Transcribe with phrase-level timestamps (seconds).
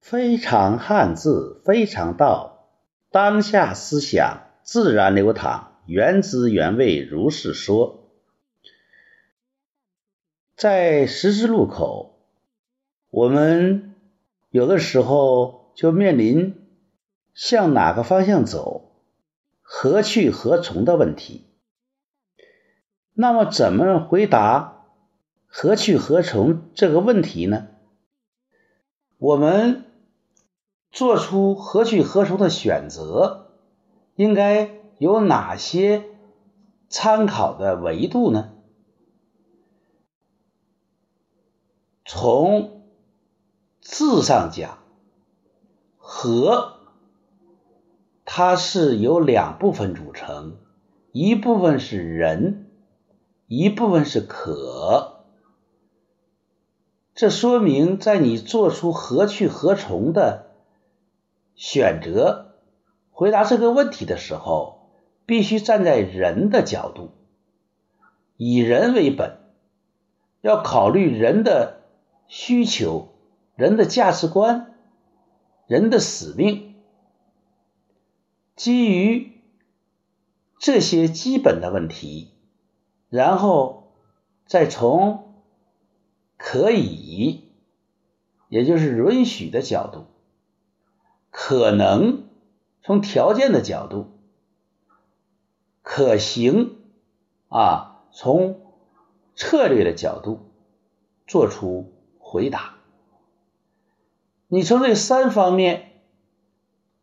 [0.00, 2.68] 非常汉字，非常道。
[3.10, 8.10] 当下思想自然流淌，原汁原味如是说。
[10.56, 12.18] 在十字路口，
[13.10, 13.94] 我们
[14.50, 16.66] 有的时候就面临
[17.34, 18.92] 向哪个方向走、
[19.60, 21.46] 何去何从的问题。
[23.12, 24.86] 那么，怎么回答
[25.46, 27.68] 何去何从这个问题呢？
[29.18, 29.84] 我们。
[30.90, 33.52] 做出何去何从的选择，
[34.16, 36.04] 应该有哪些
[36.88, 38.52] 参考的维度呢？
[42.04, 42.82] 从
[43.80, 44.78] 字上讲
[45.96, 46.74] ，“和”
[48.26, 50.56] 它是由两部分组成，
[51.12, 52.68] 一部分是人，
[53.46, 55.24] 一部分是可。
[57.14, 60.49] 这说明，在你做出何去何从的。
[61.60, 62.54] 选择
[63.10, 64.88] 回答这个问题的时候，
[65.26, 67.10] 必须站在人的角度，
[68.38, 69.40] 以人为本，
[70.40, 71.82] 要考虑人的
[72.28, 73.10] 需求、
[73.56, 74.74] 人的价值观、
[75.66, 76.76] 人的使命。
[78.56, 79.42] 基于
[80.58, 82.32] 这些基本的问题，
[83.10, 83.92] 然后
[84.46, 85.34] 再从
[86.38, 87.50] 可以，
[88.48, 90.06] 也就是允许的角度。
[91.30, 92.28] 可能
[92.82, 94.18] 从条件的角度，
[95.82, 96.76] 可行
[97.48, 98.60] 啊，从
[99.36, 100.50] 策略的角度
[101.26, 102.74] 做出回答。
[104.48, 106.02] 你从这三方面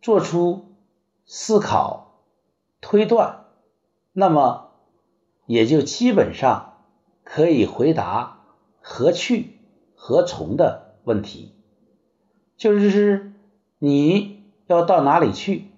[0.00, 0.74] 做出
[1.26, 2.22] 思考
[2.80, 3.44] 推断，
[4.12, 4.72] 那么
[5.44, 6.82] 也就基本上
[7.22, 8.46] 可以回答
[8.80, 9.58] 何去
[9.94, 11.54] 何从的问题，
[12.56, 13.33] 就是。
[13.78, 15.70] 你要到哪里去？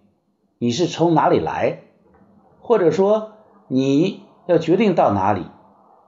[0.58, 1.82] 你是从哪里来？
[2.60, 3.32] 或者说
[3.68, 5.46] 你要决定到哪里？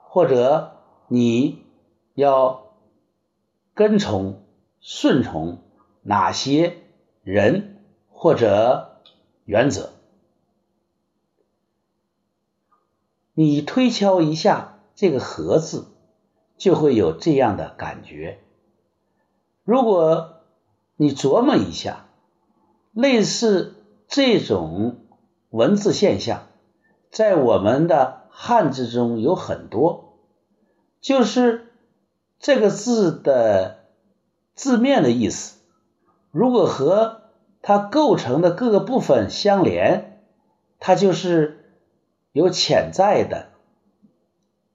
[0.03, 0.77] 或者
[1.07, 1.63] 你
[2.15, 2.73] 要
[3.73, 4.43] 跟从、
[4.81, 5.61] 顺从
[6.01, 6.77] 哪些
[7.21, 9.01] 人或者
[9.45, 9.91] 原则？
[13.33, 15.87] 你推敲一下这个“和”字，
[16.57, 18.39] 就会有这样的感觉。
[19.63, 20.38] 如果
[21.01, 22.07] 你琢磨一下，
[22.91, 23.73] 类似
[24.09, 24.97] 这种
[25.49, 26.47] 文字现象，
[27.09, 30.17] 在我们的汉字中有很多，
[30.99, 31.71] 就是
[32.37, 33.85] 这个字的
[34.55, 35.59] 字面的意思，
[36.31, 37.21] 如果和
[37.61, 40.21] 它构成的各个部分相连，
[40.79, 41.77] 它就是
[42.33, 43.51] 有潜在的、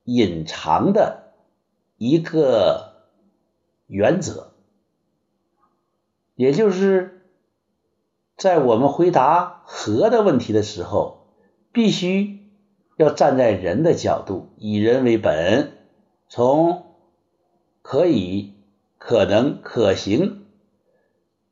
[0.05, 1.35] 隐藏的
[1.99, 3.11] 一个
[3.87, 4.54] 原则。
[6.37, 7.29] 也就是
[8.37, 11.29] 在我们回答“和”的问题的时候，
[11.73, 12.51] 必须
[12.97, 15.79] 要站在人的角度，以人为本，
[16.29, 16.97] 从
[17.83, 18.55] 可以、
[18.99, 20.47] 可能、可行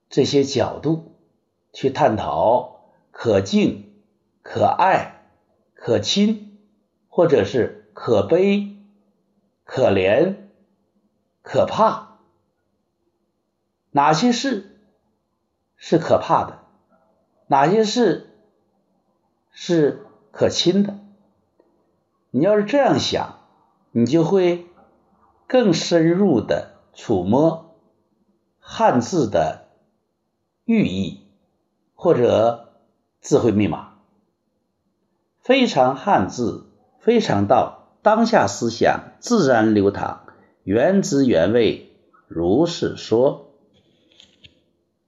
[0.08, 1.12] 这些角度
[1.72, 3.92] 去探讨可敬、
[4.42, 5.28] 可爱、
[5.74, 6.58] 可亲，
[7.08, 8.76] 或者是可悲、
[9.64, 10.36] 可怜、
[11.42, 12.18] 可怕，
[13.92, 14.71] 哪些事？
[15.84, 16.60] 是可怕的，
[17.48, 18.30] 哪些事
[19.50, 20.96] 是可亲的？
[22.30, 23.40] 你要是这样想，
[23.90, 24.68] 你就会
[25.48, 27.74] 更深入的触摸
[28.60, 29.70] 汉字的
[30.64, 31.26] 寓意
[31.96, 32.74] 或者
[33.20, 33.94] 智慧密码。
[35.40, 36.70] 非常汉字，
[37.00, 40.20] 非常道，当下思想自然流淌，
[40.62, 41.90] 原汁原味，
[42.28, 43.48] 如是说。